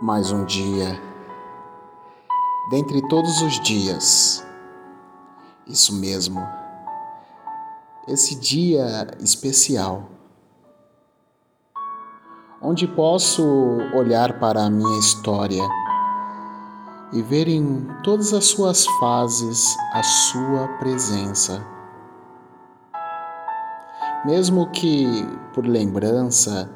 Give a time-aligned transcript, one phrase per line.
[0.00, 1.00] mais um dia,
[2.68, 4.46] dentre todos os dias,
[5.66, 6.46] isso mesmo,
[8.06, 10.04] esse dia especial,
[12.60, 13.42] onde posso
[13.94, 15.66] olhar para a minha história
[17.14, 21.64] e ver em todas as suas fases a sua presença.
[24.26, 25.06] Mesmo que
[25.54, 26.70] por lembrança,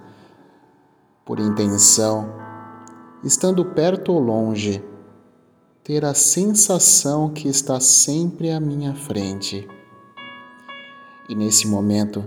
[1.23, 2.41] por intenção,
[3.23, 4.83] estando perto ou longe,
[5.84, 9.69] ter a sensação que está sempre à minha frente.
[11.28, 12.25] E nesse momento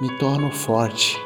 [0.00, 1.18] me torno forte,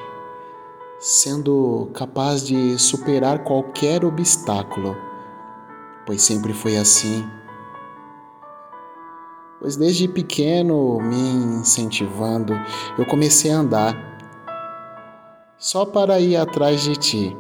[0.98, 4.96] sendo capaz de superar qualquer obstáculo,
[6.04, 7.24] pois sempre foi assim.
[9.60, 11.16] Pois desde pequeno, me
[11.60, 12.52] incentivando,
[12.96, 13.96] eu comecei a andar
[15.56, 17.36] só para ir atrás de ti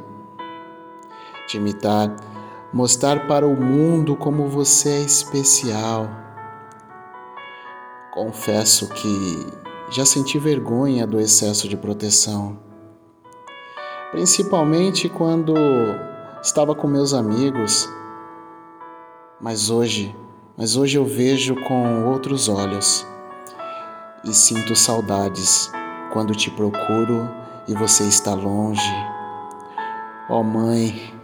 [1.48, 2.14] te imitar,
[2.72, 6.08] mostrar para o mundo como você é especial.
[8.12, 9.46] Confesso que
[9.90, 12.58] já senti vergonha do excesso de proteção,
[14.12, 15.54] principalmente quando
[16.42, 17.88] estava com meus amigos.
[19.40, 20.14] Mas hoje,
[20.56, 23.06] mas hoje eu vejo com outros olhos
[24.24, 25.70] e sinto saudades
[26.12, 27.30] quando te procuro
[27.66, 28.92] e você está longe.
[30.28, 31.17] Ó oh, mãe,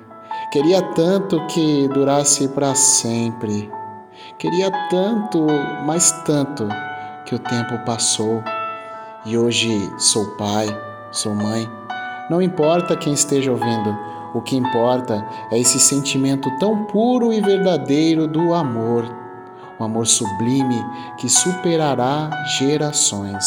[0.55, 3.69] Queria tanto que durasse para sempre.
[4.39, 5.45] Queria tanto,
[5.85, 6.69] mas tanto,
[7.27, 8.41] que o tempo passou
[9.27, 10.69] e hoje sou pai,
[11.11, 11.69] sou mãe.
[12.31, 13.99] Não importa quem esteja ouvindo,
[14.33, 19.13] o que importa é esse sentimento tão puro e verdadeiro do amor,
[19.81, 20.81] um amor sublime
[21.19, 22.31] que superará
[22.61, 23.45] gerações.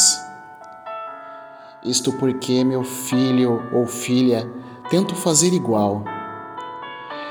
[1.82, 4.46] Isto porque meu filho ou filha
[4.90, 6.04] tento fazer igual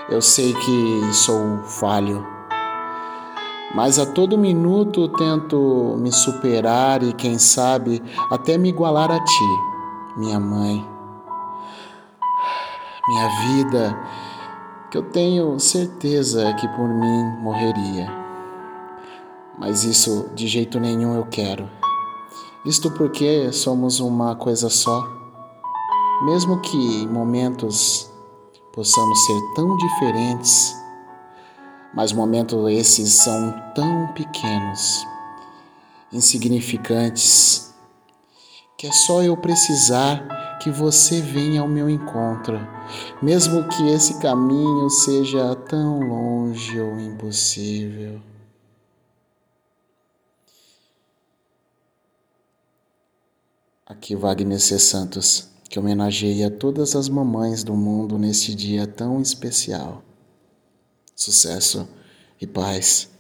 [0.08, 2.24] eu sei que sou falho,
[3.74, 9.58] mas a todo minuto tento me superar e, quem sabe, até me igualar a ti,
[10.16, 10.86] minha mãe.
[13.08, 13.98] Minha vida,
[14.90, 18.08] que eu tenho certeza que por mim morreria.
[19.58, 21.68] Mas isso de jeito nenhum eu quero.
[22.64, 25.06] Isto porque somos uma coisa só.
[26.24, 28.12] Mesmo que em momentos
[28.76, 30.76] possamos ser tão diferentes,
[31.94, 35.06] mas momentos esses são tão pequenos,
[36.12, 37.74] insignificantes,
[38.76, 42.60] que é só eu precisar que você venha ao meu encontro,
[43.22, 48.20] mesmo que esse caminho seja tão longe ou impossível.
[53.86, 54.78] Aqui Wagner C.
[54.78, 60.02] Santos que homenageia todas as mamães do mundo neste dia tão especial.
[61.14, 61.86] Sucesso
[62.40, 63.10] e paz